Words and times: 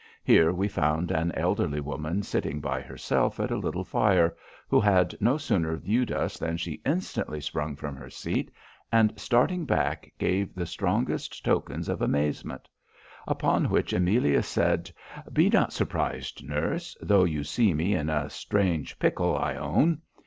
Here 0.23 0.51
we 0.51 0.67
found 0.67 1.11
an 1.11 1.31
elderly 1.33 1.79
woman 1.79 2.23
sitting 2.23 2.59
by 2.59 2.81
herself 2.81 3.39
at 3.39 3.51
a 3.51 3.55
little 3.55 3.83
fire, 3.83 4.35
who 4.67 4.79
had 4.79 5.13
no 5.21 5.37
sooner 5.37 5.77
viewed 5.77 6.11
us 6.11 6.39
than 6.39 6.57
she 6.57 6.81
instantly 6.87 7.39
sprung 7.39 7.75
from 7.75 7.95
her 7.95 8.09
seat, 8.09 8.49
and 8.91 9.13
starting 9.15 9.63
back 9.63 10.11
gave 10.17 10.55
the 10.55 10.65
strongest 10.65 11.45
tokens 11.45 11.87
of 11.87 12.01
amazement; 12.01 12.67
upon 13.27 13.65
which 13.65 13.93
Amelia 13.93 14.41
said, 14.41 14.89
'Be 15.31 15.51
not 15.51 15.71
surprised, 15.71 16.43
nurse, 16.43 16.97
though 16.99 17.23
you 17.23 17.43
see 17.43 17.71
me 17.75 17.93
in 17.93 18.09
a 18.09 18.27
strange 18.31 18.97
pickle, 18.97 19.37
I 19.37 19.53
own. 19.53 20.01